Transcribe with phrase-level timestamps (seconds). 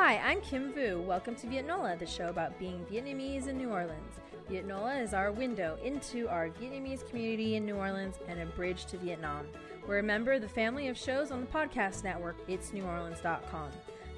[0.00, 1.02] Hi, I'm Kim Vu.
[1.04, 4.20] Welcome to Vietnola, the show about being Vietnamese in New Orleans.
[4.48, 8.96] Vietnola is our window into our Vietnamese community in New Orleans and a bridge to
[8.96, 9.46] Vietnam.
[9.88, 13.70] We're a member of the family of shows on the podcast network itsneworleans.com.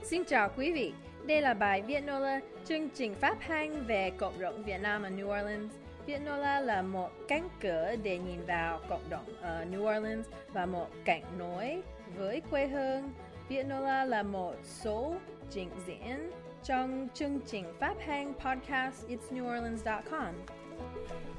[0.02, 0.92] Xin chào quý vị.
[1.26, 5.40] Đây là bài Vietnola, chương trình phát hành về cộng đồng Việt Nam ở New
[5.40, 5.72] Orleans.
[6.06, 10.88] Vietnola là một cánh cửa để nhìn vào cộng đồng ở New Orleans và một
[11.04, 11.82] cảnh nối
[12.16, 13.12] với quê hương.
[13.48, 15.14] Vietnola là một số
[15.50, 16.30] trình diễn
[16.64, 20.34] trong chương trình phát Hang podcast itsneworleans.com.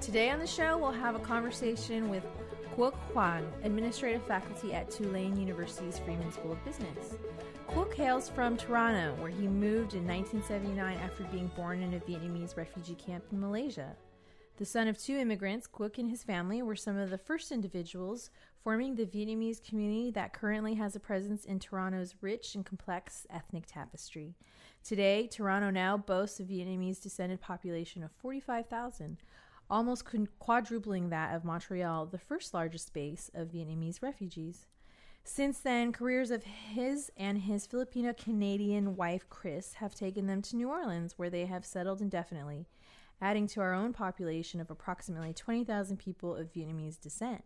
[0.02, 2.24] Today on the show, we'll have a conversation with
[2.76, 7.16] Quoc Hoang, administrative faculty at Tulane University's Freeman School of Business.
[7.68, 12.58] Quoc hails from Toronto, where he moved in 1979 after being born in a Vietnamese
[12.58, 13.96] refugee camp in Malaysia.
[14.62, 18.30] The son of two immigrants, Quoc and his family were some of the first individuals
[18.64, 23.64] forming the Vietnamese community that currently has a presence in Toronto's rich and complex ethnic
[23.66, 24.36] tapestry.
[24.84, 29.18] Today, Toronto now boasts a Vietnamese descended population of 45,000,
[29.68, 30.06] almost
[30.38, 34.68] quadrupling that of Montreal, the first largest base of Vietnamese refugees.
[35.24, 40.56] Since then, careers of his and his Filipino Canadian wife Chris have taken them to
[40.56, 42.68] New Orleans, where they have settled indefinitely
[43.22, 47.44] adding to our own population of approximately 20,000 people of Vietnamese descent.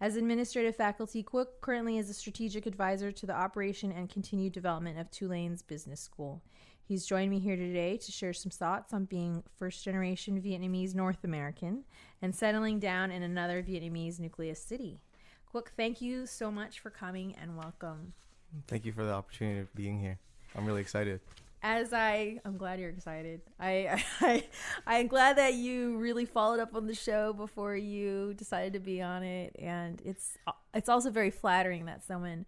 [0.00, 4.98] As administrative faculty, Quoc currently is a strategic advisor to the operation and continued development
[4.98, 6.42] of Tulane's business school.
[6.82, 11.24] He's joined me here today to share some thoughts on being first generation Vietnamese North
[11.24, 11.84] American
[12.20, 15.00] and settling down in another Vietnamese nucleus city.
[15.54, 18.12] Quoc, thank you so much for coming and welcome.
[18.66, 20.18] Thank you for the opportunity of being here.
[20.56, 21.20] I'm really excited
[21.64, 23.40] as I, I'm glad you're excited.
[23.58, 24.44] I, I,
[24.86, 29.00] I'm glad that you really followed up on the show before you decided to be
[29.00, 30.36] on it, and it's,
[30.74, 32.44] it's also very flattering that someone,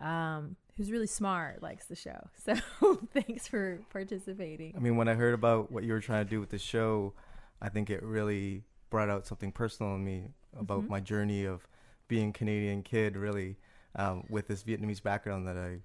[0.00, 2.28] um, who's really smart likes the show.
[2.80, 4.74] So thanks for participating.
[4.74, 7.12] I mean, when I heard about what you were trying to do with the show,
[7.60, 10.90] I think it really brought out something personal in me about mm-hmm.
[10.90, 11.66] my journey of
[12.08, 13.56] being a Canadian kid, really,
[13.94, 15.80] um, with this Vietnamese background that I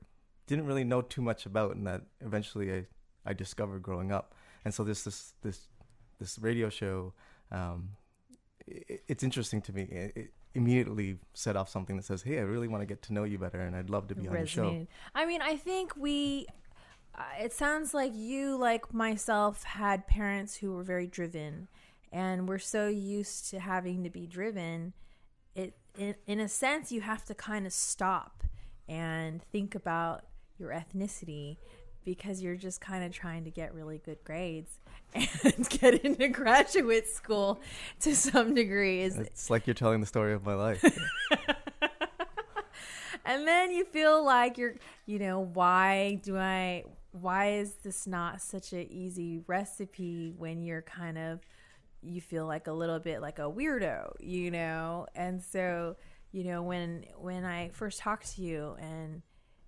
[0.50, 2.86] didn't really know too much about, and that eventually I,
[3.26, 4.34] I discovered growing up.
[4.66, 5.68] And so this this this
[6.20, 7.14] this radio show,
[7.52, 7.92] um,
[8.68, 9.84] it, it's interesting to me.
[9.84, 13.14] It, it, immediately set off something that says, "Hey, I really want to get to
[13.14, 15.96] know you better, and I'd love to be on the show." I mean, I think
[15.96, 16.48] we.
[17.16, 21.68] Uh, it sounds like you, like myself, had parents who were very driven,
[22.12, 24.94] and we're so used to having to be driven.
[25.56, 28.44] It, in, in a sense, you have to kind of stop
[28.88, 30.24] and think about
[30.60, 31.58] your ethnicity
[32.06, 34.80] because you're just kind of trying to get really good grades
[35.14, 37.60] and get into graduate school
[38.00, 40.84] to some degree is it's like you're telling the story of my life.
[43.30, 44.76] And then you feel like you're
[45.06, 50.82] you know why do i why is this not such an easy recipe when you're
[50.82, 51.40] kind of
[52.02, 55.06] you feel like a little bit like a weirdo you know?
[55.14, 55.96] And so
[56.32, 59.22] you know when when i first talked to you and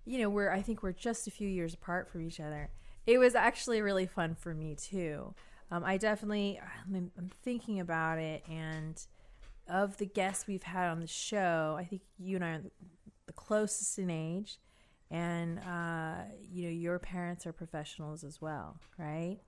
[0.05, 2.69] you know, we're I think we're just a few years apart from each other.
[3.05, 5.33] It was actually really fun for me too.
[5.71, 9.01] Um, I definitely I'm, I'm thinking about it, and
[9.67, 12.61] of the guests we've had on the show, I think you and I are
[13.25, 14.59] the closest in age,
[15.09, 19.39] and uh, you know, your parents are professionals as well, right?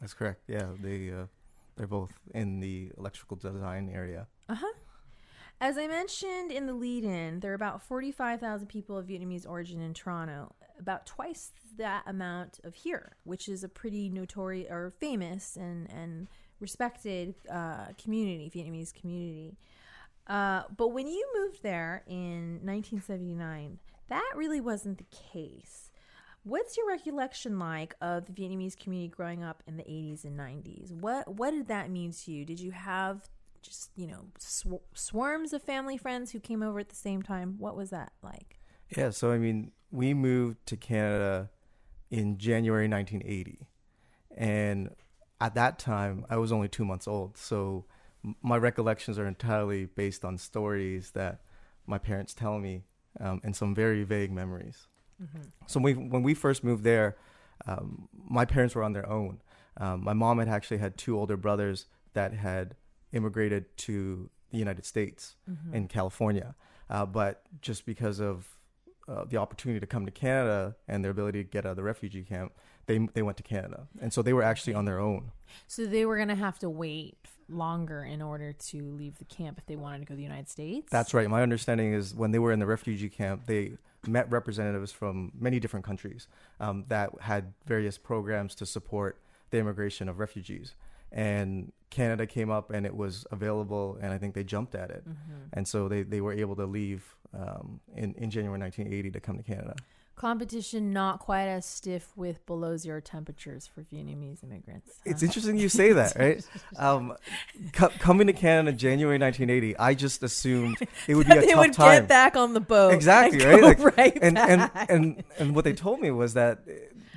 [0.00, 0.42] That's correct.
[0.48, 1.26] Yeah, they uh,
[1.76, 4.26] they're both in the electrical design area.
[4.48, 4.72] Uh huh.
[5.62, 9.80] As I mentioned in the lead in, there are about 45,000 people of Vietnamese origin
[9.80, 15.54] in Toronto, about twice that amount of here, which is a pretty notorious or famous
[15.54, 16.26] and, and
[16.58, 19.56] respected uh, community, Vietnamese community.
[20.26, 23.78] Uh, but when you moved there in 1979,
[24.08, 25.92] that really wasn't the case.
[26.42, 30.90] What's your recollection like of the Vietnamese community growing up in the 80s and 90s?
[30.90, 32.44] What what did that mean to you?
[32.44, 33.28] Did you have
[33.62, 37.56] just you know sw- swarms of family friends who came over at the same time.
[37.58, 38.60] What was that like?
[38.96, 41.50] Yeah so i mean we moved to canada
[42.10, 43.66] in january 1980
[44.36, 44.90] and
[45.40, 47.38] at that time i was only two months old.
[47.38, 47.86] So
[48.42, 51.40] my recollections are entirely based on stories that
[51.86, 52.84] my parents tell me
[53.18, 54.86] um, and some very vague memories.
[55.22, 55.42] Mm-hmm.
[55.66, 57.16] so we, when we first moved there
[57.66, 59.40] um, my parents were on their own.
[59.76, 62.76] Um, my mom had actually had two older brothers that had
[63.12, 65.74] immigrated to the United States mm-hmm.
[65.74, 66.54] in California.
[66.90, 68.46] Uh, but just because of
[69.08, 71.82] uh, the opportunity to come to Canada and their ability to get out of the
[71.82, 72.52] refugee camp,
[72.86, 75.32] they they went to Canada, and so they were actually on their own.
[75.66, 77.16] So they were going to have to wait
[77.48, 80.48] longer in order to leave the camp if they wanted to go to the United
[80.48, 80.88] States.
[80.90, 81.28] That's right.
[81.28, 83.72] My understanding is when they were in the refugee camp, they
[84.06, 86.26] met representatives from many different countries
[86.60, 89.18] um, that had various programs to support
[89.50, 90.74] the immigration of refugees.
[91.12, 95.04] And Canada came up and it was available, and I think they jumped at it.
[95.06, 95.34] Mm-hmm.
[95.52, 99.36] And so they, they were able to leave um, in, in January 1980 to come
[99.36, 99.76] to Canada.
[100.14, 105.00] Competition not quite as stiff with below zero temperatures for Vietnamese immigrants.
[105.04, 106.44] It's interesting you say that, right?
[106.76, 107.14] Um,
[107.72, 110.76] co- coming to Canada January 1980, I just assumed
[111.08, 112.02] it would be a they tough would time.
[112.02, 112.92] get back on the boat.
[112.94, 114.90] exactly right Like, right and, and back.
[114.90, 116.60] and and what they told me was that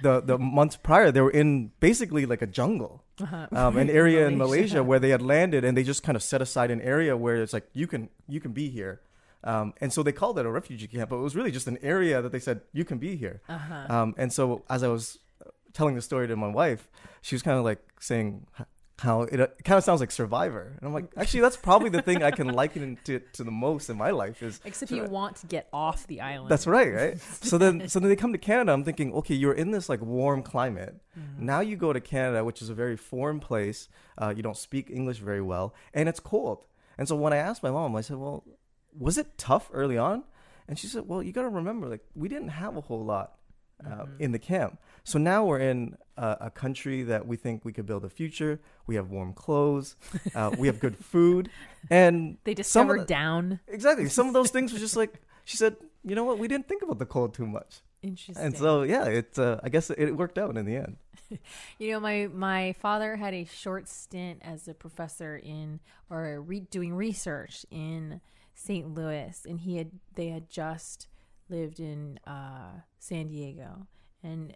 [0.02, 3.48] the the months prior they were in basically like a jungle Uh-huh.
[3.54, 4.76] um, an area in Malaysia.
[4.76, 7.38] Malaysia where they had landed and they just kind of set aside an area where
[7.42, 9.00] it's like you can you can be here
[9.46, 11.78] um, and so they called it a refugee camp but it was really just an
[11.82, 13.86] area that they said you can be here Uh-huh.
[13.96, 15.20] um, and so as I was
[15.74, 16.90] telling the story to my wife
[17.22, 18.46] she was kind of like saying
[19.00, 22.02] how it, it kind of sounds like survivor and i'm like actually that's probably the
[22.02, 25.04] thing i can liken it to, to the most in my life is Except you
[25.04, 26.50] want to get off the island.
[26.50, 27.18] that's right, right?
[27.52, 28.72] So then, so then they come to Canada.
[28.72, 30.96] I'm thinking, okay, you're in this like warm climate.
[31.20, 31.46] Mm-hmm.
[31.46, 33.90] Now you go to Canada, which is a very foreign place.
[34.18, 36.60] Uh, you don't speak English very well, and it's cold.
[36.98, 38.44] And so when I asked my mom, I said, "Well,
[38.98, 40.24] was it tough early on?"
[40.68, 43.34] And she said, "Well, you got to remember, like we didn't have a whole lot
[43.86, 44.22] uh, Mm-hmm.
[44.24, 44.80] in the camp.
[45.04, 48.62] So now we're in a, a country that we think we could build a future.
[48.88, 49.98] We have warm clothes,
[50.34, 51.50] uh, we have good food,
[51.90, 53.60] and They discovered the- down.
[53.68, 54.08] Exactly.
[54.08, 55.76] Some of those things were just like she said.
[56.08, 56.38] You know what?
[56.38, 58.46] We didn't think about the cold too much, Interesting.
[58.46, 59.38] and so yeah, it.
[59.40, 60.98] Uh, I guess it worked out in the end.
[61.80, 65.80] You know, my my father had a short stint as a professor in
[66.12, 68.22] or re- doing research in
[68.56, 68.94] St.
[68.94, 71.08] Louis, and he had they had just
[71.50, 73.88] lived in uh, San Diego,
[74.24, 74.54] and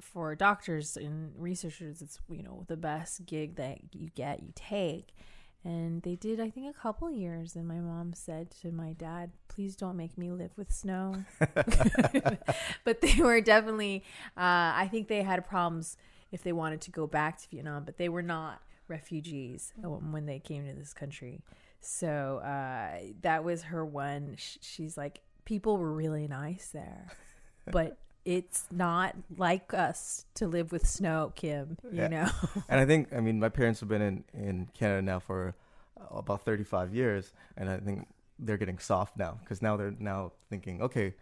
[0.00, 5.14] for doctors and researchers, it's you know the best gig that you get, you take.
[5.62, 7.54] And they did, I think, a couple years.
[7.54, 11.16] And my mom said to my dad, "Please don't make me live with snow."
[12.84, 14.04] but they were definitely
[14.36, 15.96] uh, i think they had problems
[16.32, 20.26] if they wanted to go back to vietnam but they were not refugees um, when
[20.26, 21.40] they came to this country
[21.80, 27.06] so uh, that was her one she's like people were really nice there
[27.70, 32.08] but it's not like us to live with snow kim you Yeah.
[32.08, 32.30] know
[32.68, 35.54] And I think, I mean, my parents have been in in Canada now for
[36.00, 38.06] uh, about 35 years, and I think
[38.38, 41.14] they're getting soft now because now they're now thinking, okay,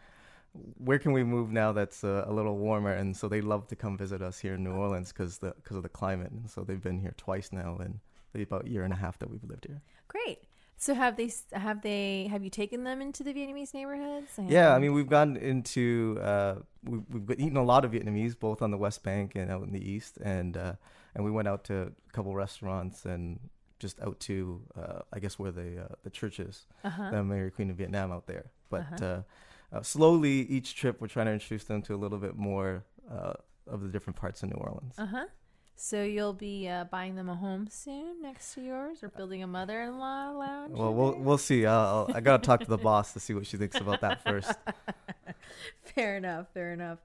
[0.78, 2.92] where can we move now that's uh, a little warmer?
[2.92, 5.76] And so they love to come visit us here in New Orleans because the because
[5.76, 6.30] of the climate.
[6.32, 8.00] And so they've been here twice now, in
[8.42, 9.80] about a year and a half that we've lived here.
[10.06, 10.38] great
[10.78, 14.78] so have they have they have you taken them into the vietnamese neighborhoods Yeah, I
[14.78, 18.78] mean, we've gone into uh, we've, we've eaten a lot of Vietnamese, both on the
[18.78, 20.72] West Bank and out in the East, and uh,
[21.14, 23.38] and we went out to a couple restaurants and
[23.78, 27.10] just out to uh, I guess where the uh, the church is, uh-huh.
[27.10, 28.50] the Mary Queen of Vietnam out there.
[28.70, 29.04] But Uh-huh.
[29.04, 29.22] uh
[29.72, 33.34] uh, slowly, each trip we're trying to introduce them to a little bit more uh,
[33.66, 34.94] of the different parts of New Orleans.
[34.98, 35.26] Uh-huh.
[35.80, 39.46] So you'll be uh, buying them a home soon next to yours, or building a
[39.46, 40.72] mother-in-law lounge.
[40.76, 41.20] Well, we'll there?
[41.20, 41.66] we'll see.
[41.66, 41.78] I'll,
[42.08, 44.50] I'll- I gotta talk to the boss to see what she thinks about that first.
[45.94, 46.48] fair enough.
[46.52, 46.98] Fair enough.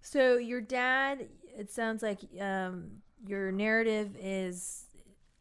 [0.00, 2.92] So your dad, it sounds like um,
[3.26, 4.86] your narrative is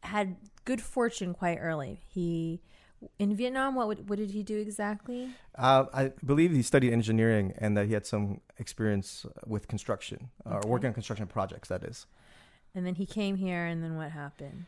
[0.02, 0.36] had
[0.66, 2.02] good fortune quite early.
[2.10, 2.60] He
[3.18, 3.76] in Vietnam.
[3.76, 5.30] What what did he do exactly?
[5.56, 10.58] Uh, I believe he studied engineering and that he had some experience with construction or
[10.58, 10.68] Okay.
[10.68, 11.70] working on construction projects.
[11.70, 12.08] That is.
[12.76, 14.66] And then he came here, and then what happened?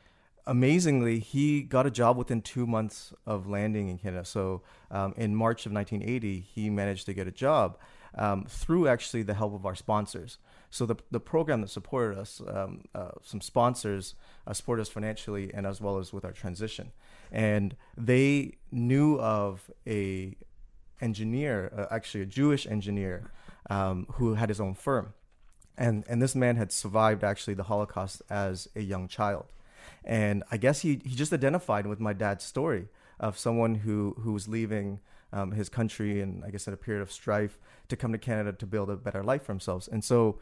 [0.48, 4.26] Amazingly, he got a job within two months of landing in Canada.
[4.26, 7.78] So, um, in March of 1980, he managed to get a job
[8.16, 10.40] um, through actually the help of our sponsors.
[10.72, 14.16] So, the, the program that supported us, um, uh, some sponsors
[14.48, 16.94] uh, supported us financially and as well as with our transition.
[17.32, 20.36] And they knew of a
[21.02, 23.32] engineer, uh, actually a Jewish engineer,
[23.70, 25.14] um, who had his own firm,
[25.80, 29.46] and and this man had survived actually the Holocaust as a young child,
[30.04, 34.34] and I guess he he just identified with my dad's story of someone who who
[34.34, 35.00] was leaving
[35.34, 37.58] um, his country and I guess in a period of strife
[37.88, 40.38] to come to Canada to build a better life for themselves, and so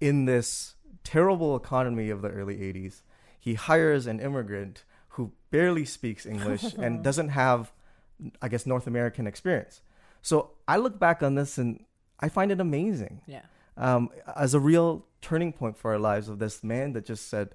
[0.00, 3.00] in this terrible economy of the early 80s,
[3.38, 7.72] he hires an immigrant who barely speaks English and doesn't have,
[8.42, 9.80] I guess, North American experience.
[10.20, 11.84] So I look back on this and
[12.20, 13.42] I find it amazing Yeah.
[13.76, 17.54] Um, as a real turning point for our lives of this man that just said,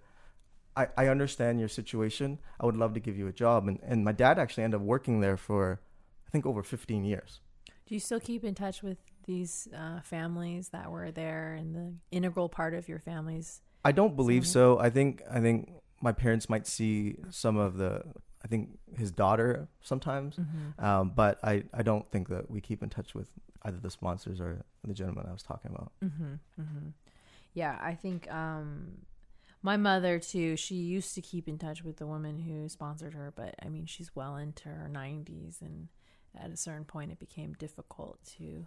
[0.75, 2.39] I, I understand your situation.
[2.59, 3.67] I would love to give you a job.
[3.67, 5.81] And, and my dad actually ended up working there for,
[6.27, 7.41] I think, over 15 years.
[7.85, 11.93] Do you still keep in touch with these uh, families that were there and the
[12.11, 13.61] integral part of your family's?
[13.83, 14.79] I don't believe So- so.
[14.79, 18.03] I think I think my parents might see some of the.
[18.43, 20.83] I think his daughter sometimes, Mm-hmm.
[20.83, 23.29] um, but I I don't think that we keep in touch with
[23.63, 25.91] either the sponsors or the gentleman I was talking about.
[26.03, 26.88] Mm-hmm, mm-hmm.
[27.53, 29.00] Yeah, I think um,
[29.62, 30.55] my mother too.
[30.57, 33.86] She used to keep in touch with the woman who sponsored her, but I mean,
[33.86, 35.89] she's well into her nineties, and
[36.36, 38.65] at a certain point, it became difficult to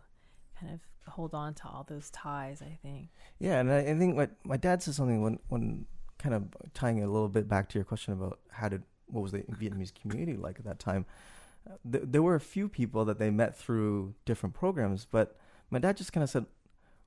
[0.60, 0.80] kind of
[1.14, 2.62] hold on to all those ties.
[2.62, 3.08] I think.
[3.40, 5.86] Yeah, and I, I think what my dad said something when when
[6.18, 9.22] kind of tying it a little bit back to your question about how did what
[9.22, 11.06] was the Vietnamese community like at that time.
[11.68, 15.36] Uh, th- there were a few people that they met through different programs, but
[15.70, 16.46] my dad just kind of said,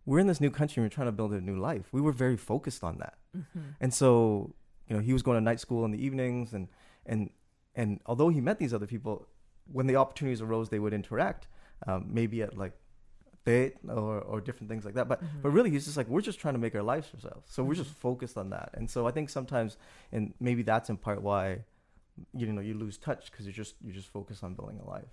[0.06, 0.82] "We're in this new country.
[0.82, 3.60] and We're trying to build a new life." We were very focused on that, Mm-hmm.
[3.82, 4.54] and so
[4.88, 6.68] you know he was going to night school in the evenings, and
[7.06, 7.30] and
[7.75, 9.27] and although he met these other people,
[9.72, 11.48] when the opportunities arose, they would interact,
[11.86, 12.74] um, maybe at like
[13.46, 15.08] date or, or different things like that.
[15.08, 15.42] But Mm-hmm.
[15.44, 17.46] but really, he's just like we're just trying to make our lives ourselves.
[17.54, 17.96] So we're just Mhm.
[18.10, 18.72] focused on that.
[18.74, 19.77] And so I think sometimes,
[20.12, 21.63] and maybe that's in part why,
[22.34, 25.06] you know, you lose touch because you're just you're just focused on building a life.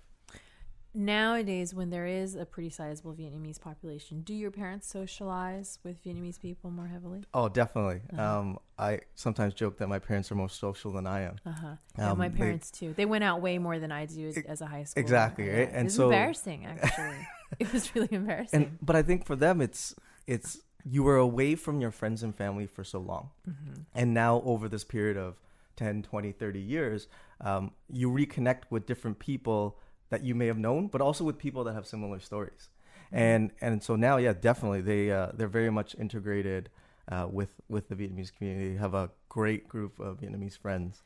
[0.97, 6.39] Nowadays, when there is a pretty sizable Vietnamese population, do your parents socialize with Vietnamese
[6.39, 7.25] people more heavily?
[7.33, 7.99] Oh, definitely.
[8.13, 8.39] Uh-huh.
[8.39, 11.35] Um, I sometimes joke that my parents are more social than I am.
[11.45, 11.75] Uh huh.
[11.97, 12.93] Yeah, Um, my they- parents too.
[12.93, 14.97] They went out way more than I do as, as a high schooler.
[14.97, 15.67] exactly, right?
[15.69, 16.65] And it was so- embarrassing.
[16.81, 17.27] Actually,
[17.59, 18.63] it was really embarrassing.
[18.63, 19.95] And but I think for them, it's
[20.27, 20.59] it's
[20.89, 23.81] you were away from your friends and family for so long, mm-hmm.
[23.93, 25.35] and now over this period of
[25.75, 27.07] 10 20 30 years
[27.41, 29.79] um, you reconnect with different people
[30.09, 32.69] that you may have known but also with people that have similar stories.
[33.11, 36.69] And and so now yeah definitely they uh, they're very much integrated
[37.11, 38.75] uh, with with the vietnamese community.
[38.77, 41.01] Have a great group of vietnamese friends.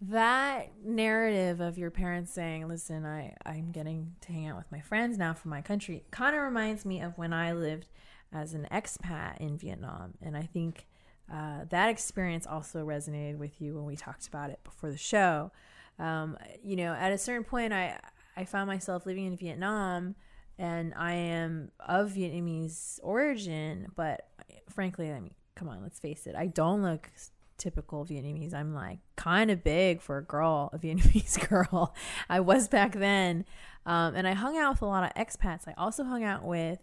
[0.00, 4.80] That narrative of your parents saying, "Listen, I I'm getting to hang out with my
[4.80, 7.88] friends now from my country," kind of reminds me of when I lived
[8.32, 10.86] as an expat in Vietnam, and I think
[11.32, 15.52] uh, that experience also resonated with you when we talked about it before the show.
[15.98, 17.98] Um, you know, at a certain point, I
[18.36, 20.14] I found myself living in Vietnam,
[20.58, 24.28] and I am of Vietnamese origin, but
[24.68, 27.10] frankly, I mean, come on, let's face it, I don't look
[27.58, 28.54] typical Vietnamese.
[28.54, 31.94] I'm like kind of big for a girl, a Vietnamese girl.
[32.28, 33.44] I was back then,
[33.84, 35.66] um, and I hung out with a lot of expats.
[35.66, 36.78] I also hung out with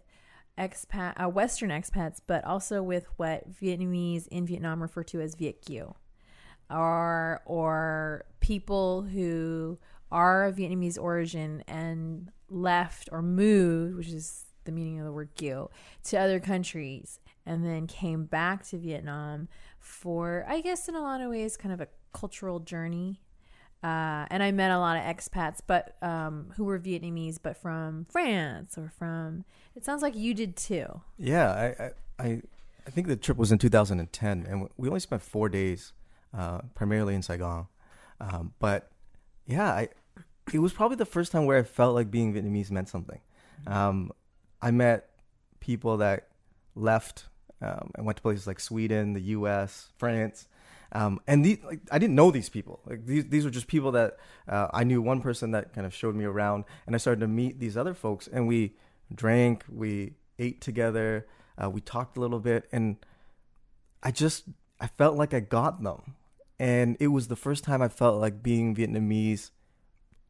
[0.58, 5.62] expat, uh, Western expats, but also with what Vietnamese in Vietnam refer to as Viet
[5.64, 5.94] Kieu,
[6.70, 9.78] or or people who
[10.10, 15.30] are of Vietnamese origin and left or moved, which is the meaning of the word
[15.36, 15.68] Kieu,
[16.04, 19.48] to other countries, and then came back to Vietnam
[19.78, 23.20] for, I guess, in a lot of ways, kind of a cultural journey.
[23.86, 28.06] Uh, and I met a lot of expats, but um, who were Vietnamese, but from
[28.10, 29.44] France or from.
[29.76, 30.86] It sounds like you did too.
[31.18, 31.74] yeah
[32.18, 32.42] i i
[32.86, 35.92] i, think the trip was in 2010 and we only spent four days
[36.32, 37.66] uh, primarily in saigon
[38.20, 38.90] um, but
[39.44, 39.88] yeah i
[40.52, 43.20] it was probably the first time where i felt like being vietnamese meant something
[43.66, 44.10] um,
[44.60, 45.08] I met
[45.60, 46.28] people that
[46.74, 47.26] left
[47.60, 50.46] um, and went to places like Sweden, the U.S., France,
[50.92, 52.80] um, and these like, I didn't know these people.
[52.86, 54.16] Like these these were just people that
[54.48, 55.02] uh, I knew.
[55.02, 57.94] One person that kind of showed me around, and I started to meet these other
[57.94, 58.74] folks, and we
[59.14, 61.26] drank, we ate together,
[61.62, 62.96] uh, we talked a little bit, and
[64.02, 64.44] I just
[64.80, 66.14] I felt like I got them,
[66.58, 69.50] and it was the first time I felt like being Vietnamese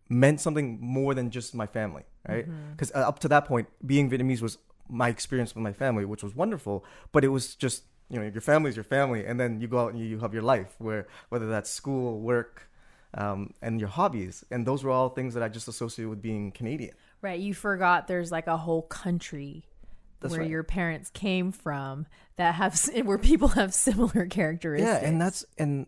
[0.09, 2.49] meant something more than just my family, right?
[2.49, 2.73] Mm-hmm.
[2.73, 4.59] Because up to that point, being Vietnamese was
[4.89, 8.41] my experience with my family, which was wonderful, but it was just you know your
[8.41, 10.75] family is your family, and then you go out and you, you have your life,
[10.79, 12.71] where whether that's school, work,
[13.15, 16.53] um, and your hobbies, and those were all things that I just associated with being
[16.53, 16.95] Canadian.
[17.23, 17.41] Right.
[17.41, 19.65] You forgot there's like a whole country
[20.21, 20.51] That's where right.
[20.51, 25.03] your parents came from that have where people have similar characteristics.
[25.03, 25.87] Yeah, and that's and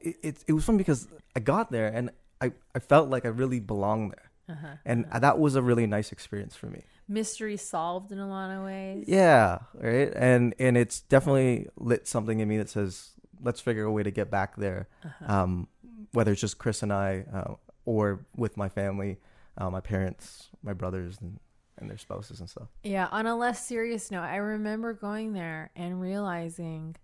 [0.00, 3.28] it, it it was fun because I got there and I I felt like I
[3.28, 4.76] really belonged there, uh-huh.
[4.84, 6.82] and that was a really nice experience for me.
[7.08, 9.04] mystery solved in a lot of ways.
[9.06, 10.12] Yeah, right.
[10.14, 13.10] And and it's definitely lit something in me that says
[13.42, 14.88] let's figure a way to get back there.
[15.04, 15.32] Uh-huh.
[15.32, 15.68] Um,
[16.12, 19.18] whether it's just Chris and I, uh, or with my family,
[19.58, 21.40] uh, my parents, my brothers, and,
[21.78, 22.68] and their spouses and stuff.
[22.84, 26.96] Yeah, on a less serious note, I remember going there and realizing,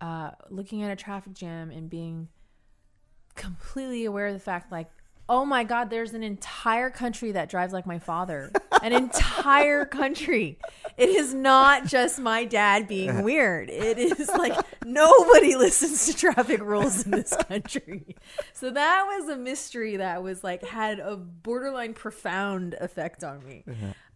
[0.00, 2.28] uh, looking at a traffic jam and being
[3.34, 4.90] completely aware of the fact, like,
[5.32, 8.50] Oh my God, there's an entire country that drives like my father.
[8.82, 10.58] An entire country.
[10.96, 13.70] It is not just my dad being weird.
[13.70, 18.16] It is like nobody listens to traffic rules in this country.
[18.54, 23.64] So that was a mystery that was like had a borderline profound effect on me.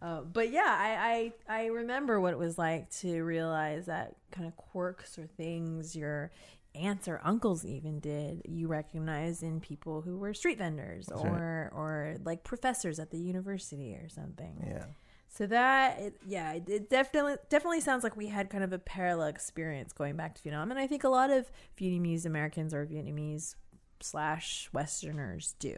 [0.01, 4.47] Uh, but yeah, I, I I remember what it was like to realize that kind
[4.47, 6.31] of quirks or things your
[6.75, 11.71] aunts or uncles even did you recognize in people who were street vendors That's or
[11.73, 14.63] or like professors at the university or something.
[14.67, 14.85] Yeah.
[15.27, 18.79] So that it, yeah, it, it definitely definitely sounds like we had kind of a
[18.79, 22.85] parallel experience going back to Vietnam, and I think a lot of Vietnamese Americans or
[22.85, 23.55] Vietnamese
[23.99, 25.75] slash Westerners do,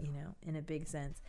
[0.00, 1.22] you know, in a big sense.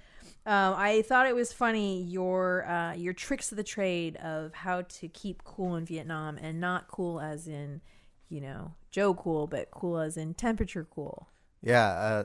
[0.45, 4.81] Um, I thought it was funny your uh, your tricks of the trade of how
[4.81, 7.79] to keep cool in Vietnam and not cool as in
[8.27, 11.27] you know Joe cool, but cool as in temperature cool.
[11.61, 12.23] Yeah, uh,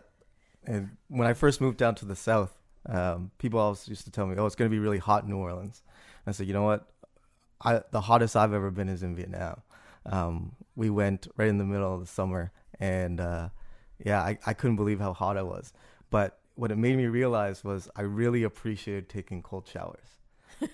[0.65, 2.53] and when I first moved down to the south,
[2.87, 5.31] um, people always used to tell me, "Oh, it's going to be really hot in
[5.31, 5.83] New Orleans."
[6.27, 6.89] I said, "You know what?
[7.63, 9.63] I, the hottest I've ever been is in Vietnam."
[10.05, 13.49] Um, we went right in the middle of the summer, and uh,
[14.05, 15.73] yeah, I, I couldn't believe how hot it was.
[16.11, 20.09] But what it made me realize was I really appreciated taking cold showers.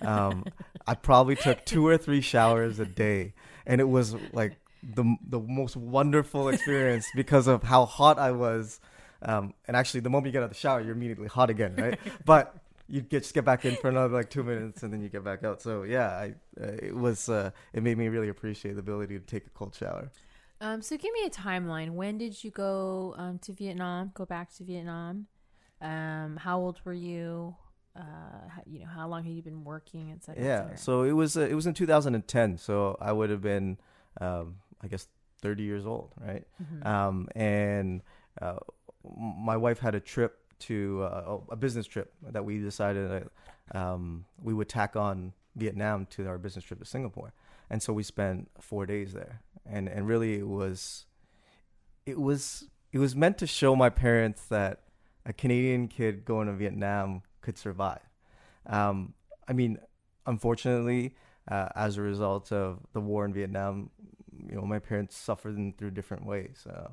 [0.01, 0.45] Um,
[0.87, 3.33] I probably took two or three showers a day,
[3.65, 8.79] and it was like the the most wonderful experience because of how hot I was.
[9.21, 11.75] Um, and actually, the moment you get out of the shower, you're immediately hot again,
[11.77, 11.97] right?
[12.25, 12.55] but
[12.89, 15.23] you get just get back in for another like two minutes, and then you get
[15.23, 15.61] back out.
[15.61, 19.25] So yeah, I uh, it was uh, it made me really appreciate the ability to
[19.25, 20.11] take a cold shower.
[20.59, 21.91] Um, so give me a timeline.
[21.91, 24.11] When did you go um, to Vietnam?
[24.13, 25.27] Go back to Vietnam.
[25.81, 27.55] Um, how old were you?
[27.95, 28.01] Uh,
[28.65, 30.77] you know, how long had you been working, et cetera, et Yeah, cetera?
[30.77, 32.57] so it was uh, it was in 2010.
[32.57, 33.77] So I would have been,
[34.19, 35.07] um, I guess,
[35.41, 36.45] 30 years old, right?
[36.61, 36.85] Mhm.
[36.85, 38.01] Um, and
[38.41, 38.57] uh,
[39.17, 44.25] my wife had a trip to uh, a business trip that we decided that um,
[44.41, 47.33] we would tack on Vietnam to our business trip to Singapore,
[47.69, 51.05] and so we spent four days there, and and really it was,
[52.05, 54.81] it was it was meant to show my parents that
[55.25, 58.01] a Canadian kid going to Vietnam could survive.
[58.65, 59.13] Um,
[59.47, 59.77] I mean,
[60.25, 61.15] unfortunately,
[61.49, 63.89] uh, as a result of the war in Vietnam,
[64.49, 66.65] you know, my parents suffered in, through different ways.
[66.69, 66.89] Uh,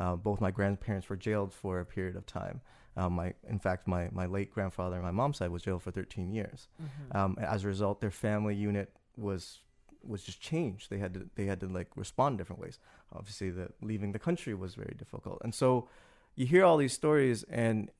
[0.00, 2.60] uh, both my grandparents were jailed for a period of time.
[2.96, 5.90] Um, my, in fact, my, my late grandfather on my mom's side was jailed for
[5.90, 6.68] 13 years.
[6.82, 7.16] Mhm.
[7.16, 9.60] Um, as a result, their family unit was
[10.06, 10.90] was just changed.
[10.90, 12.78] They had to they had to like respond different ways.
[13.12, 15.88] Obviously, the leaving the country was very difficult, and so
[16.36, 17.90] you hear all these stories, and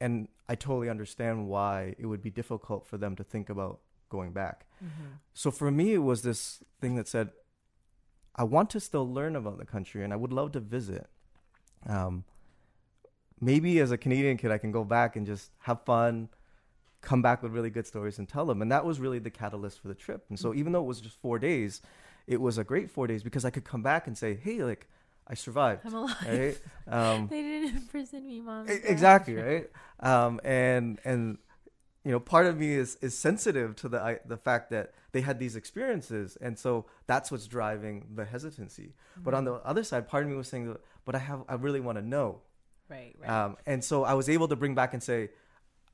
[0.00, 3.80] and I totally understand why it would be difficult for them to think about
[4.10, 4.66] going back.
[4.84, 5.18] Mhm.
[5.32, 7.30] So for me, it was this thing that said,
[8.34, 11.08] I want to still learn about the country and I would love to visit.
[11.86, 12.24] Um,
[13.40, 16.28] maybe as a Canadian kid, I can go back and just have fun,
[17.00, 18.62] come back with really good stories and tell them.
[18.62, 20.24] And that was really the catalyst for the trip.
[20.28, 21.82] And so even though it was just four days,
[22.26, 24.88] it was a great four days because I could come back and say, hey, like,
[25.26, 25.82] I survived.
[25.84, 26.16] I'm alive.
[26.26, 26.60] Right?
[26.88, 28.66] Um, They didn't imprison me, mom.
[28.68, 31.38] Exactly right um and and
[32.04, 35.20] you know part of me is is sensitive to the I, the fact that they
[35.20, 40.08] had these experiences and so that's what's driving the hesitancy but on the other side
[40.08, 42.40] part of me was saying but i have i really want to know
[42.88, 43.30] Right, right.
[43.30, 45.30] um and so i was able to bring back and say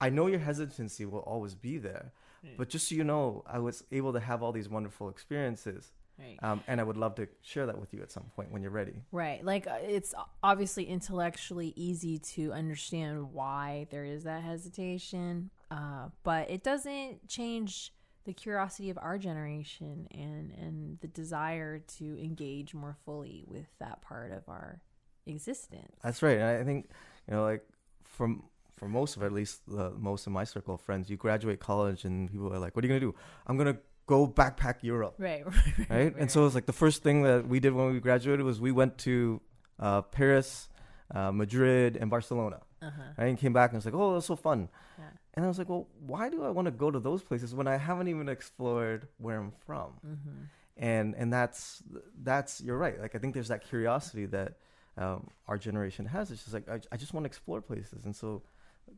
[0.01, 2.13] i know your hesitancy will always be there
[2.45, 2.57] Right.
[2.57, 6.39] but just so you know i was able to have all these wonderful experiences right.
[6.43, 8.71] um, and i would love to share that with you at some point when you're
[8.71, 9.45] ready Right.
[9.45, 16.51] Like uh, it's obviously intellectually easy to understand why there is that hesitation, uh, but
[16.51, 17.93] it doesn't change
[18.25, 24.03] the curiosity of our generation and and the desire to engage more fully with that
[24.03, 24.81] part of our
[25.27, 25.97] existence.
[26.03, 26.39] That's right.
[26.39, 26.91] And I think,
[27.29, 27.65] you know, like
[28.05, 28.45] from
[28.77, 32.05] for most of at least the most of my circle of friends, you graduate college
[32.05, 33.15] and people are like, "What are you gonna do?"
[33.47, 35.45] I'm gonna go backpack Europe, Right.
[35.91, 36.15] right?
[36.17, 38.73] And so it's like the first thing that we did when we graduated was we
[38.73, 39.41] went to
[39.79, 40.69] uh, Paris,
[41.15, 42.61] uh, Madrid, and Barcelona.
[42.81, 43.03] uh-huh.
[43.19, 43.27] Right?
[43.29, 45.05] And came back and was like, "Oh, that's so fun." Yeah.
[45.39, 47.69] And I was like, "Well, why do I want to go to those places when
[47.69, 50.45] I haven't even explored where I'm from?" hmm
[50.81, 51.83] and and that's
[52.23, 54.55] that's you're right like i think there's that curiosity that
[54.97, 58.15] um, our generation has it's just like I, I just want to explore places and
[58.15, 58.43] so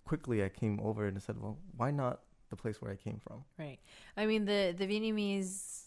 [0.04, 3.18] quickly i came over and I said well why not the place where i came
[3.26, 3.78] from Right.
[4.16, 5.84] I mean, the the Vietnamese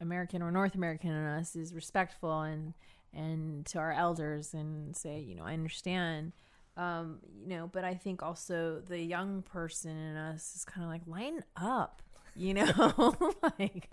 [0.00, 2.74] American or North American in us is respectful and
[3.14, 6.32] and to our elders and say, you know, I understand.
[6.76, 10.90] Um, you know, but I think also the young person in us is kind of
[10.90, 12.00] like line up,
[12.34, 13.14] you know,
[13.58, 13.90] like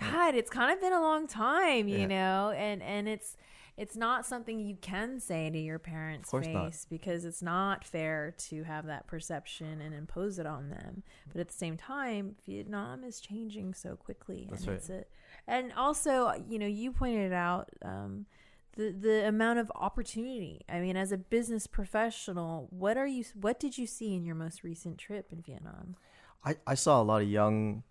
[0.00, 2.06] God, it's kind of been a long time, you Yeah.
[2.06, 3.36] know, and and it's
[3.76, 6.86] it's not something you can say to your parents' face not.
[6.88, 11.02] because it's not fair to have that perception and impose it on them.
[11.30, 14.76] But at the same time, Vietnam is changing so quickly, That's and right.
[14.78, 15.04] it's a,
[15.46, 17.68] and also you know you pointed out.
[17.84, 18.26] Um,
[18.76, 20.64] the, the amount of opportunity.
[20.68, 23.24] I mean, as a business professional, what are you?
[23.34, 25.96] What did you see in your most recent trip in Vietnam?
[26.44, 27.82] I, I saw a lot of young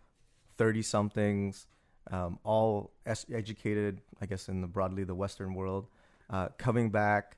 [0.57, 1.67] 30 somethings,
[2.11, 5.87] um, all es- educated, I guess, in the broadly the Western world,
[6.29, 7.37] uh, coming back,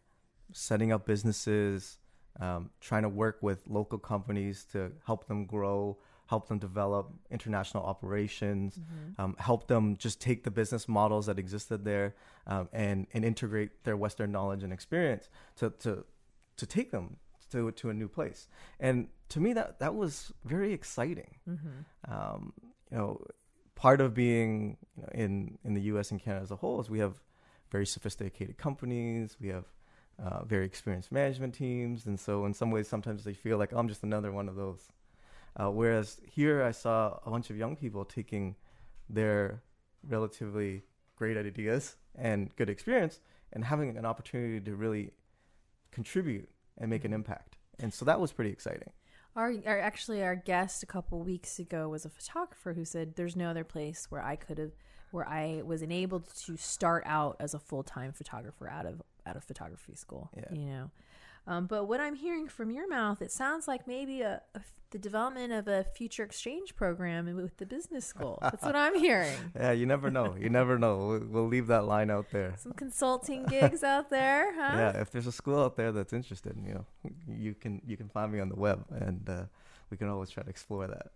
[0.51, 1.97] setting up businesses,
[2.39, 5.97] um, trying to work with local companies to help them grow,
[6.27, 8.79] help them develop international operations,
[9.17, 13.83] um, help them just take the business models that existed there um, and, and integrate
[13.83, 16.05] their Western knowledge and experience to, to,
[16.57, 17.17] to take them
[17.51, 18.47] to, to a new place.
[18.79, 21.35] And to me, that, that was very exciting
[22.09, 22.53] um,
[22.91, 23.21] you know,
[23.75, 26.11] part of being you know, in in the U.S.
[26.11, 27.21] and Canada as a whole is we have
[27.71, 29.65] very sophisticated companies, we have
[30.23, 33.77] uh, very experienced management teams, and so in some ways, sometimes they feel like oh,
[33.77, 34.81] I'm just another one of those.
[35.59, 38.55] Uh, whereas here, I saw a bunch of young people taking
[39.09, 39.63] their
[40.07, 40.83] relatively
[41.15, 43.19] great ideas and good experience
[43.53, 45.11] and having an opportunity to really
[45.91, 47.57] contribute and make an impact.
[47.79, 48.91] And so that was pretty exciting.
[49.35, 53.35] Our, our actually our guest a couple weeks ago was a photographer who said there's
[53.35, 54.71] no other place where I could have
[55.11, 59.35] where I was enabled to start out as a full time photographer out of out
[59.35, 60.31] of photography school.
[60.35, 60.43] Yeah.
[60.51, 60.91] You know,
[61.45, 64.97] um, but what I'm hearing from your mouth, it sounds like maybe a, a the
[64.97, 68.39] development of a future exchange program with the business school.
[68.41, 69.35] That's what I'm hearing.
[69.55, 70.35] Yeah, you never know.
[70.39, 70.97] You never know.
[70.97, 72.53] We'll, we'll leave that line out there.
[72.57, 74.77] Some consulting gigs out there, huh?
[74.77, 76.85] Yeah, if there's a school out there that's interested, you know,
[77.27, 79.43] you can you can find me on the web, and uh,
[79.89, 81.11] we can always try to explore that.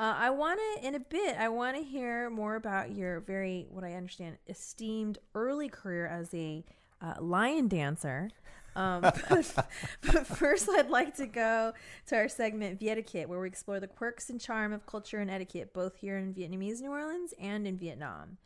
[0.00, 3.66] Uh, I want to, in a bit, I want to hear more about your very,
[3.68, 6.64] what I understand, esteemed early career as a
[7.02, 8.30] uh, lion dancer.
[8.76, 9.68] Um, but,
[10.02, 11.72] but first, I'd like to go
[12.06, 15.72] to our segment Vietiquette, where we explore the quirks and charm of culture and etiquette,
[15.72, 18.38] both here in Vietnamese New Orleans and in Vietnam.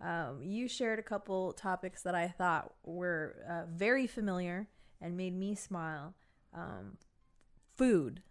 [0.00, 4.68] Um, you shared a couple topics that I thought were uh, very familiar
[5.00, 6.14] and made me smile.
[6.52, 6.98] Um,
[7.76, 8.22] food.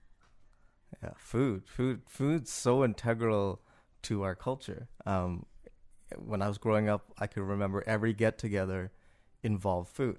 [1.01, 3.61] Yeah, food, food, food's so integral
[4.03, 4.87] to our culture.
[5.05, 5.45] Um,
[6.17, 8.91] when I was growing up, I could remember every get together
[9.45, 10.17] involved food.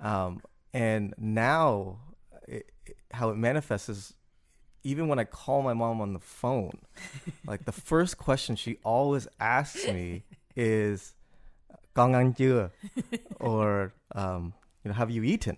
[0.00, 0.40] Um,
[0.72, 1.98] and now,
[2.48, 4.14] it, it- how it manifests is
[4.82, 6.78] even when I call my mom on the phone,
[7.46, 10.24] like the first question she always asks me
[10.56, 11.14] is,
[11.94, 12.70] "Con ăn chưa?"
[13.40, 15.56] or um, you know, "Have you eaten?"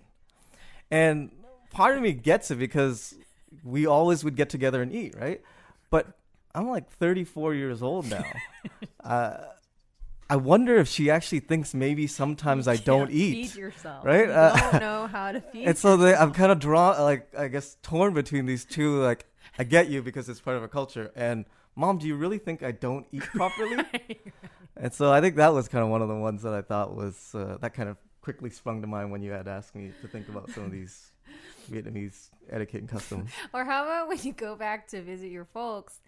[0.91, 1.31] And
[1.71, 3.15] part of me gets it because
[3.63, 5.41] we always would get together and eat, right?
[5.89, 6.07] But
[6.55, 8.25] I'm like 34 years old now.
[9.03, 9.37] uh,
[10.29, 13.49] I wonder if she actually thinks maybe sometimes I don't eat.
[13.51, 14.05] Feed yourself.
[14.05, 14.27] right?
[14.27, 15.67] You Uh, don't know how to feed.
[15.67, 19.01] and so they, I'm kind of drawn, like I guess, torn between these two.
[19.01, 19.25] Like,
[19.57, 22.61] I get you because it's part of a culture, and mom, do you really think
[22.63, 23.85] I don't eat properly?
[24.75, 26.93] and so I think that was kind of one of the ones that I thought
[26.95, 30.07] was uh, that kind of quickly sprung to mind when you had asked me to
[30.09, 31.11] think about some of these
[31.71, 33.31] Vietnamese etiquette and customs.
[33.53, 36.01] Or how about when you go back to visit your folks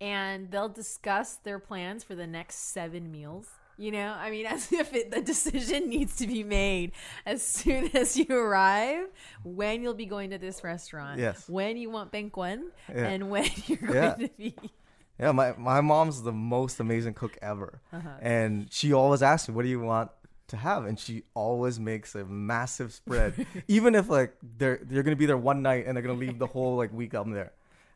[0.00, 3.48] and they'll discuss their plans for the next seven meals?
[3.82, 6.92] You know, I mean, as if it, the decision needs to be made
[7.26, 9.06] as soon as you arrive
[9.42, 11.48] when you'll be going to this restaurant, Yes.
[11.48, 13.08] when you want beng quan, Yeah.
[13.08, 14.14] and when you're going Yeah.
[14.14, 14.54] to be.
[15.18, 18.08] Yeah, my my mom's the most amazing cook ever, Uh-huh.
[18.20, 20.10] and she always asks me, "What do you want
[20.48, 23.34] to have?" And she always makes a massive spread,
[23.68, 26.46] even if like they're they're gonna be there one night and they're gonna leave the
[26.54, 27.52] whole like week I'm there.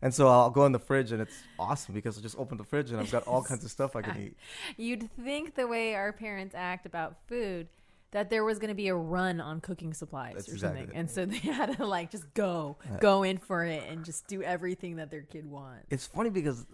[0.07, 2.63] And so I'll go in the fridge and it's awesome because I just open the
[2.63, 4.37] fridge and I've got all kinds of stuff I can eat.
[4.77, 7.67] You'd think the way our parents act about food
[8.13, 10.97] that there was going to be a run on cooking supplies That's or exactly something.
[10.97, 11.01] it.
[11.01, 14.45] And so they had to like just go, go in for it and just do
[14.45, 15.87] everything that their kid wants.
[15.91, 16.65] It's funny because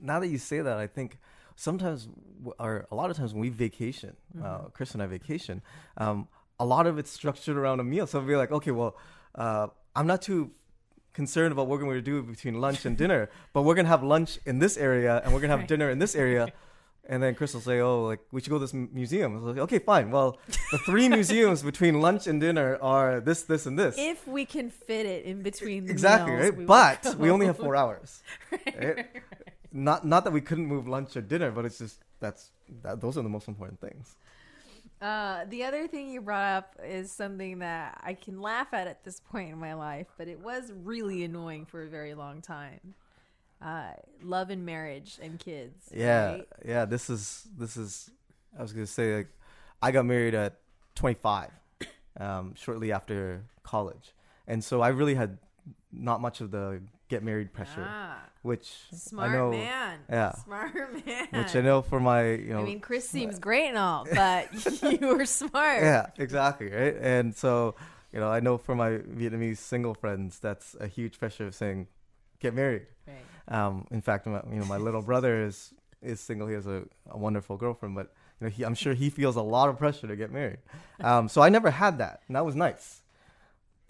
[0.00, 1.18] now that you say that, I think
[1.54, 2.08] sometimes,
[2.58, 5.62] or a lot of times when we vacation, uh, Chris and I vacation,
[5.96, 6.26] um,
[6.58, 8.08] a lot of it's structured around a meal.
[8.08, 8.96] So we'll be like, okay, well,
[9.36, 10.50] uh, I'm not too
[11.12, 13.90] concerned about what we're going to do between lunch and dinner, but we're going to
[13.90, 15.68] have lunch in this area and we're going to have Right.
[15.68, 16.52] dinner in this area.
[17.08, 19.44] And then Chris will say, "Oh, like we should go to this museum." I was
[19.56, 20.12] like, "Okay, fine.
[20.12, 20.38] Well,
[20.70, 24.70] the three museums between lunch and dinner are this, this, and this." If we can
[24.70, 29.06] fit it in between exactly meals, right we but we only have four hours right?
[29.72, 32.50] not not that we couldn't move lunch or dinner but it's just that's
[32.82, 34.14] that, those are the most important things
[35.00, 39.02] Uh, the other thing you brought up is something that I can laugh at at
[39.02, 42.94] this point in my life, but it was really annoying for a very long time.
[43.62, 45.88] Uh, love and marriage and kids.
[45.94, 46.48] yeah right?
[46.64, 48.08] yeah this is this is
[48.58, 49.28] i was gonna say like
[49.82, 50.60] i got married at
[51.00, 51.50] 25,
[52.18, 54.12] um, shortly after college,
[54.46, 55.38] and so I really had
[55.90, 59.98] not much of the get married pressure, Ah, which smart I know, man.
[60.08, 60.32] yeah.
[60.36, 60.74] Smart
[61.06, 61.28] man.
[61.32, 64.48] which I know for my you know I mean, Chris seems great and all, but
[65.00, 65.82] you were smart.
[65.82, 66.96] yeah, exactly, right?
[66.98, 67.74] And so,
[68.12, 71.88] you know, I know for my Vietnamese single friends, that's a huge pressure of saying,
[72.38, 72.86] get married.
[73.06, 73.16] Right.
[73.54, 76.46] Um, in fact, my, you know, my little brother is is single.
[76.48, 79.42] He has a, a wonderful girlfriend, but you know, he, I'm sure he feels a
[79.42, 80.58] lot of pressure to get married.
[81.02, 82.99] Um, so I never had that, and that was nice.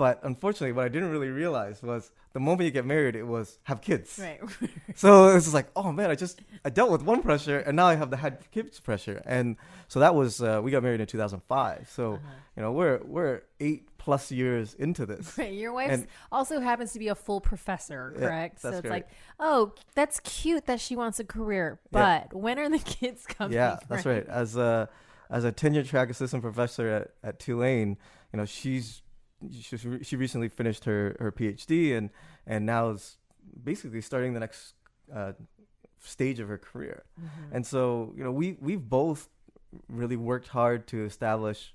[0.00, 3.58] But unfortunately, what I didn't really realize was the moment you get married, it was
[3.64, 4.18] have kids.
[4.18, 4.40] Right.
[4.96, 7.84] So it was like, oh man, I just I dealt with one pressure, and now
[7.86, 9.56] I have the had kids pressure, and
[9.88, 11.90] so that was uh, we got married in 2005.
[11.90, 12.18] So Uh-huh.
[12.56, 15.36] you know we're we're eight plus years into this.
[15.42, 15.52] Right.
[15.52, 18.60] Your wife also happens to be a full professor, Yeah, correct?
[18.62, 18.90] so it's right.
[19.04, 19.08] like,
[19.38, 22.24] oh, that's cute that she wants a career, Yeah.
[22.30, 23.52] but when are the kids coming?
[23.52, 24.26] yeah, that's right.
[24.26, 24.88] As a
[25.28, 27.98] as a tenure track assistant professor at, at Tulane,
[28.32, 29.02] you know she's
[29.50, 32.10] she's re- she recently finished her her PhD and
[32.46, 33.16] and now is
[33.64, 34.74] basically starting the next
[35.14, 35.32] uh,
[36.02, 37.04] stage of her career.
[37.20, 37.28] Mhm.
[37.52, 39.28] And so, you know, we we've both
[39.88, 41.74] really worked hard to establish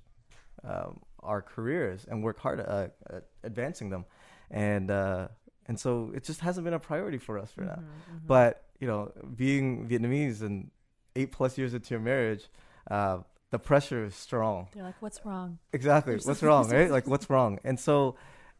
[0.64, 4.04] um, our careers and work hard at, uh, at advancing them,
[4.50, 5.28] and uh,
[5.66, 7.76] and so it just hasn't been a priority for us for now.
[7.76, 7.84] Mhm,
[8.20, 8.26] mhm.
[8.26, 10.70] But you know, being Vietnamese and
[11.14, 12.48] eight plus years into your marriage,
[12.90, 13.18] uh,
[13.50, 14.68] the pressure is strong.
[14.74, 15.58] They're like, what's wrong?
[15.72, 16.12] Exactly.
[16.12, 16.90] There's what's wrong, right?
[16.90, 17.58] Like what's wrong?
[17.64, 18.16] And so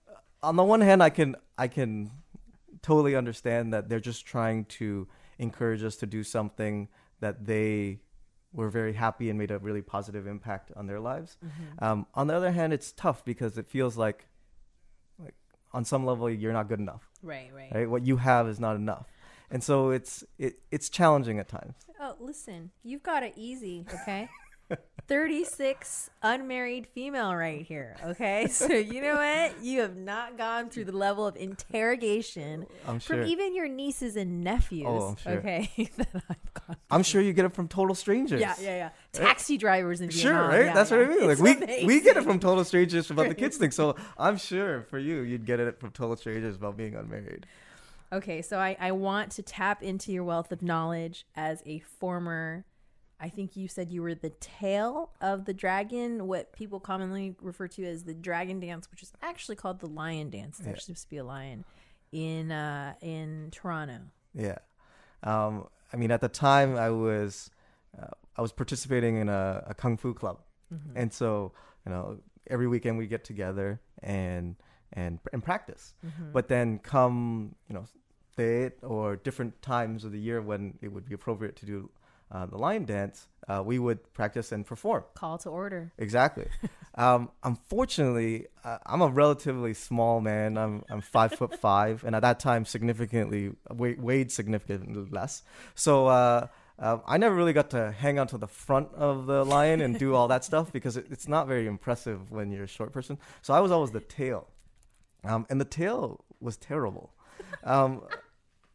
[0.08, 2.10] uh, on the one hand I can I can
[2.82, 6.88] totally understand that they're just trying to encourage us to do something
[7.20, 8.00] that they
[8.52, 11.36] were very happy and made a really positive impact on their lives.
[11.44, 11.82] Mhm.
[11.82, 14.26] Um, on the other hand, it's tough because it feels like
[15.18, 15.34] like
[15.72, 17.72] on some level you're not good enough, Right, right.
[17.74, 17.90] right?
[17.90, 19.06] What you have is not enough.
[19.50, 21.74] And so it's it, it's challenging at times.
[22.00, 24.28] Oh, listen, you've got it easy, okay?
[25.08, 28.46] 36 unmarried female right here, okay?
[28.50, 29.62] So, you know what?
[29.62, 33.18] You have not gone through the level of interrogation I'm sure.
[33.18, 35.32] from even your nieces and nephews, Oh, I'm sure.
[35.38, 35.70] okay?
[35.96, 38.40] that I've gone I'm sure you get it from total strangers.
[38.40, 38.90] Yeah, yeah, yeah.
[39.14, 40.66] Eh, Taxi drivers in Sure, right?
[40.66, 40.98] Yeah, That's yeah.
[40.98, 41.20] what I mean.
[41.26, 41.38] Like
[41.68, 43.70] It's we we get it from total strangers about the kids thing.
[43.70, 47.46] So I'm sure for you, you'd get it from total strangers about being unmarried.
[48.12, 52.64] Okay, so I, I want to tap into your wealth of knowledge as a former.
[53.18, 57.66] I think you said you were the tail of the dragon, what people commonly refer
[57.68, 60.58] to as the dragon dance, which is actually called the lion dance.
[60.58, 60.72] It's Yeah.
[60.72, 61.64] actually supposed to be a lion
[62.12, 64.00] in uh, in Toronto.
[64.34, 64.58] Yeah.
[65.22, 67.50] Um, I mean, at the time, I was
[68.00, 70.40] uh, I was participating in a, a kung fu club,
[70.74, 70.96] Mm-hmm.
[70.96, 71.52] and so
[71.86, 74.56] you know every weekend we get together and
[74.92, 75.94] and and practice.
[76.04, 76.32] Mm-hmm.
[76.32, 77.84] But then come you know
[78.36, 81.90] date or different times of the year when it would be appropriate to do
[82.30, 85.04] uh, the lion dance, uh, we would practice and perform.
[85.14, 85.92] Call to order.
[85.98, 86.46] Exactly.
[86.96, 90.58] um, unfortunately, uh, I'm a relatively small man.
[90.58, 95.42] I'm I'm five foot five, and at that time, significantly weighed, weighed significantly less.
[95.76, 96.48] So uh,
[96.80, 100.14] um, I never really got to hang onto the front of the lion and do
[100.14, 103.18] all that stuff because it, it's not very impressive when you're a short person.
[103.40, 104.48] So I was always the tail,
[105.22, 107.12] um, and the tail was terrible.
[107.62, 108.02] Um,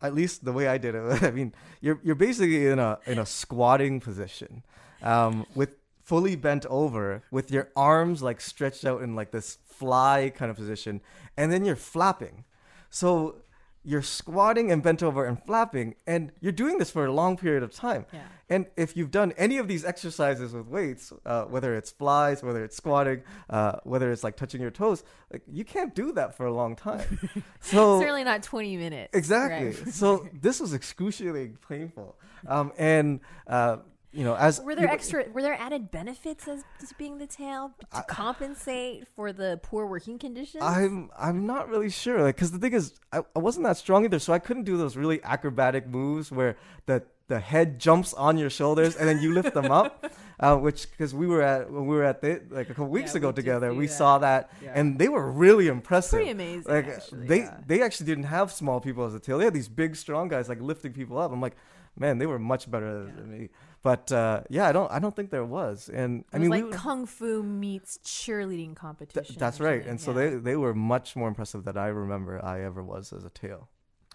[0.02, 1.24] at least the way I did it.
[1.24, 4.64] I mean, you're you're basically in a in a squatting position,
[5.02, 10.32] um, with fully bent over, with your arms like stretched out in like this fly
[10.36, 11.02] kind of position,
[11.38, 12.44] and then you're flapping.
[12.90, 13.36] So
[13.84, 17.64] you're squatting and bent over and flapping, and you're doing this for a long period
[17.64, 18.06] of time.
[18.14, 18.22] Yeah.
[18.50, 22.64] And if you've done any of these exercises with weights, uh, whether it's flies, whether
[22.64, 26.46] it's squatting, uh, whether it's like touching your toes, like you can't do that for
[26.46, 27.20] a long time.
[27.62, 29.16] So Certainly not 20 minutes.
[29.16, 29.68] Exactly.
[29.68, 29.94] right?
[29.94, 32.18] so this was excruciatingly painful.
[32.48, 33.78] Um, and uh,
[34.14, 35.26] you know, as Were there extra?
[35.34, 40.20] Were there added benefits as, as being the tail to compensate for the poor working
[40.20, 40.64] conditions?
[40.64, 44.04] I'm I'm not really sure, like, because the thing is, I, I wasn't that strong
[44.04, 48.38] either, so I couldn't do those really acrobatic moves where the the head jumps on
[48.38, 50.06] your shoulders and then you lift them up.
[50.42, 53.12] Uh, which because we were at when we were at the like a couple weeks
[53.14, 53.94] Yeah, ago we together, we that.
[53.94, 54.72] saw that, Yeah.
[54.74, 56.14] and they were really impressive.
[56.18, 56.64] Pretty amazing.
[56.68, 57.58] like actually, they yeah.
[57.68, 59.38] they actually didn't have small people as a tail.
[59.38, 61.32] They had these big, strong guys like lifting people up.
[61.32, 61.56] I'm like,
[61.96, 63.50] man, they were much better than me.
[63.84, 65.90] But uh, yeah, I don't I don't think there was.
[65.90, 69.36] And I was mean, like we kung fu meets cheerleading th- competition.
[69.40, 69.86] that's right.
[69.86, 73.24] And so they they were much more impressive than I remember I ever was as
[73.26, 73.70] a tail.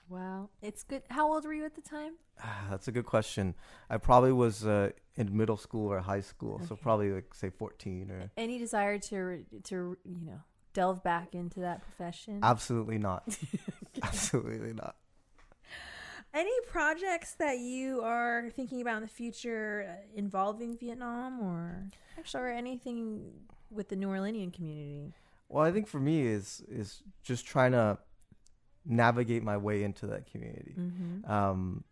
[0.09, 1.03] Wow, it's good.
[1.11, 2.13] How old were you at the time?
[2.41, 3.55] Ah, That's a good question.
[3.91, 8.11] I probably was uh, in middle school or high school, so probably like say 14
[8.13, 10.41] or Any desire to to you know
[10.75, 12.39] delve back into that profession?
[12.45, 13.37] absolutely not.
[14.03, 14.95] absolutely not.
[16.37, 22.43] Any projects that you are thinking about in the future uh, involving Vietnam or Actually,
[22.43, 23.33] or anything
[23.71, 25.15] with the New Orleanian community?
[25.49, 27.97] Well, I think for me is is just trying to
[28.85, 30.75] navigate my way into that community.
[30.79, 31.31] Mm-hmm.
[31.31, 31.85] Um,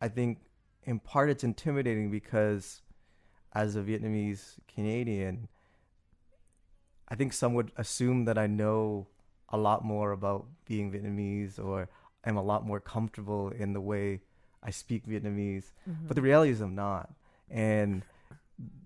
[0.00, 0.38] I think
[0.82, 2.82] in part it's intimidating because
[3.54, 5.46] as a Vietnamese Canadian,
[7.08, 9.06] I think some would assume that I know
[9.50, 11.88] a lot more about being Vietnamese or
[12.24, 14.20] I'm a lot more comfortable in the way
[14.62, 15.64] I speak Vietnamese.
[15.88, 16.06] Mm-hmm.
[16.06, 17.10] But the reality is I'm not.
[17.50, 18.02] And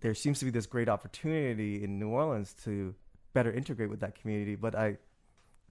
[0.00, 2.94] there seems to be this great opportunity in New Orleans to
[3.34, 4.54] better integrate with that community.
[4.54, 4.96] But I,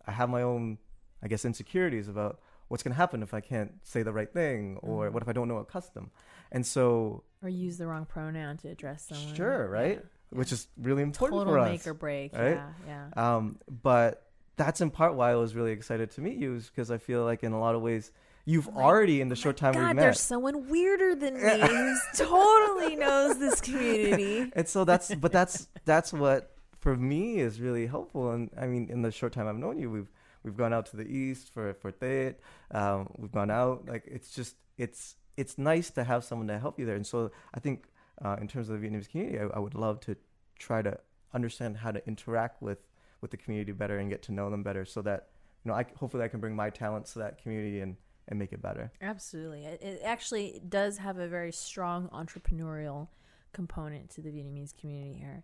[0.06, 0.78] I have my own,
[1.23, 4.78] I guess, insecurities about what's going to happen if I can't say the right thing
[4.82, 5.13] or Mhm.
[5.13, 6.12] what if I don't know a custom.
[6.51, 9.36] And so, or use the wrong pronoun to address someone.
[9.36, 10.04] sure, right?
[10.30, 11.69] Which is really important Total for us.
[11.69, 12.34] make or break.
[12.34, 12.60] right?
[12.88, 13.36] Yeah, yeah.
[13.36, 14.24] Um, but
[14.56, 17.24] that's in part why I was really excited to meet you, is because I feel
[17.24, 18.12] like in a lot of ways
[18.46, 20.02] you've already in the short time God, we've met.
[20.02, 24.52] there's someone weirder than me who totally knows this community.
[24.56, 28.32] and so that's but that's that's what for me is really helpful.
[28.32, 30.12] And I mean, in the short time I've known you, we've
[30.44, 32.39] we've gone out to the east for for Tet.
[32.72, 36.80] Um, we've gone out like it's just it's it's nice to have someone to help
[36.80, 36.96] you there.
[36.96, 37.86] And so I think
[38.24, 40.15] uh, in terms of the Vietnamese community, I, I would love to
[40.58, 40.98] try to
[41.34, 42.80] understand how to interact with
[43.25, 45.29] with the community better and get to know them better, so that
[45.63, 48.53] you know I hopefully I can bring my talents to that community and and make
[48.53, 48.91] it better.
[49.01, 49.65] Absolutely.
[49.65, 53.07] It, it actually does have a very strong entrepreneurial
[53.53, 55.43] component to the Vietnamese community here.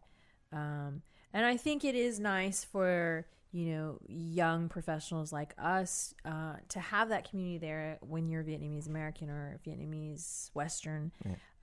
[0.52, 1.02] Um,
[1.34, 6.80] and I think it is nice for, you know, young professionals like us uh, to
[6.80, 11.12] have that community there when you're Vietnamese American or Vietnamese Western.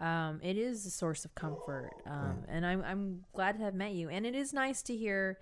[0.01, 1.91] Um, it is a source of comfort.
[2.07, 4.09] Um, And I'm, I'm glad to have met you.
[4.09, 5.39] And it is nice to hear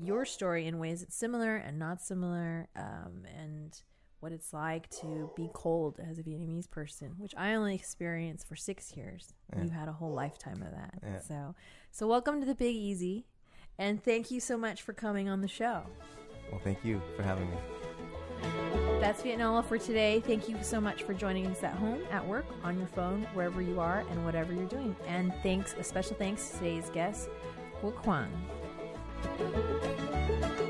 [0.00, 2.68] your story in ways that's similar and not similar.
[2.76, 3.80] Um, and
[4.20, 8.56] what it's like to be cold as a Vietnamese person, which I only experienced for
[8.56, 9.32] six years.
[9.54, 9.64] Yeah.
[9.64, 10.98] You had a whole lifetime of that.
[11.02, 11.20] Yeah.
[11.20, 11.54] So,
[11.92, 13.26] so welcome to the Big Easy,
[13.78, 15.82] and thank you so much for coming on the show.
[16.50, 17.56] Well, thank you for having me.
[19.00, 20.20] That's Vietnola for today.
[20.20, 23.62] Thank you so much for joining us at home, at work, on your phone, wherever
[23.62, 24.96] you are, and whatever you're doing.
[25.06, 27.28] And thanks, a special thanks to today's guest,
[27.80, 28.32] Quoc Hoang.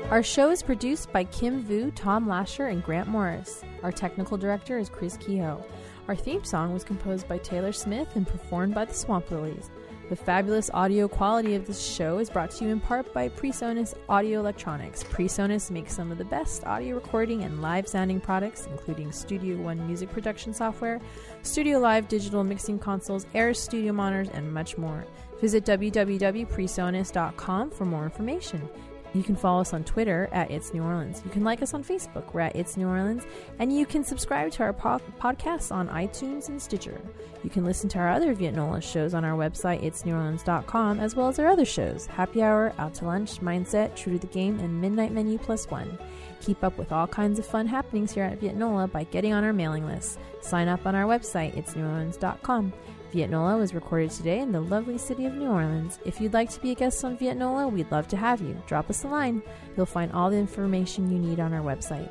[0.09, 3.63] Our show is produced by Kim Vu, Tom Lasher, and Grant Morris.
[3.83, 5.63] Our technical director is Chris Kehoe.
[6.07, 9.69] Our theme song was composed by Taylor Smith and performed by the Swamp Lilies.
[10.09, 13.93] The fabulous audio quality of this show is brought to you in part by PreSonus
[14.09, 15.03] Audio Electronics.
[15.03, 19.85] PreSonus makes some of the best audio recording and live sounding products, including Studio One
[19.85, 20.99] music production software,
[21.43, 25.05] Studio Live digital mixing consoles, Eris Studio monitors, and much more.
[25.41, 28.67] Visit www.presonus.com for more information.
[29.13, 31.21] You can follow us on Twitter at It's New Orleans.
[31.25, 32.33] You can like us on Facebook.
[32.33, 33.23] We're at It's New Orleans.
[33.57, 37.01] And you can subscribe to our po- podcasts on iTunes and Stitcher.
[37.43, 41.39] You can listen to our other Vietnola shows on our website, itsneworleans.com, as well as
[41.39, 45.11] our other shows Happy Hour, Out to Lunch, Mindset, True to the Game, and Midnight
[45.11, 45.97] Menu Plus One.
[46.41, 49.53] Keep up with all kinds of fun happenings here at Vietnola by getting on our
[49.53, 50.19] mailing list.
[50.41, 52.73] Sign up on our website, itsneworleans.com.
[53.13, 55.99] Vietnola was recorded today in the lovely city of New Orleans.
[56.05, 58.61] If you'd like to be a guest on Vietnola, we'd love to have you.
[58.67, 59.41] Drop us a line.
[59.75, 62.09] You'll find all the information you need on our website.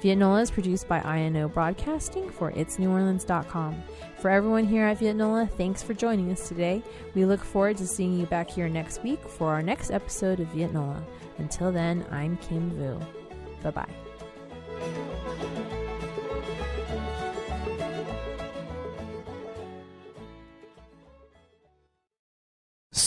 [0.00, 3.82] Vietnola is produced by INO Broadcasting for itsneworleans.com.
[4.20, 6.82] For everyone here at Vietnola, thanks for joining us today.
[7.14, 10.48] We look forward to seeing you back here next week for our next episode of
[10.48, 11.02] Vietnola.
[11.38, 12.98] Until then, I'm Kim Vu.
[13.62, 14.07] Bye bye.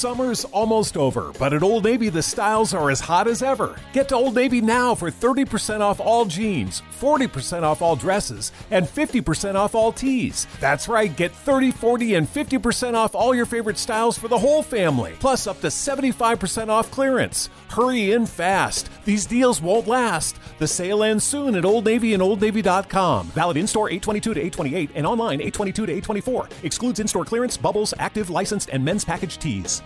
[0.01, 3.79] Summer's almost over, but at Old Navy the styles are as hot as ever.
[3.93, 8.87] Get to Old Navy now for 30% off all jeans, 40% off all dresses, and
[8.87, 10.47] 50% off all tees.
[10.59, 14.63] That's right, get 30, 40, and 50% off all your favorite styles for the whole
[14.63, 17.51] family, plus up to 75% off clearance.
[17.69, 18.89] Hurry in fast.
[19.05, 20.39] These deals won't last.
[20.57, 23.27] The sale ends soon at Old Navy and OldNavy.com.
[23.27, 26.49] Valid in store 822 to 828 and online 822 to 824.
[26.63, 29.83] Excludes in store clearance, bubbles, active, licensed, and men's package tees.